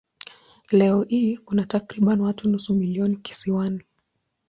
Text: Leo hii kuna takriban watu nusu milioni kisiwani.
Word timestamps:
Leo 0.71 1.03
hii 1.03 1.37
kuna 1.37 1.65
takriban 1.65 2.21
watu 2.21 2.49
nusu 2.49 2.73
milioni 2.73 3.15
kisiwani. 3.15 3.83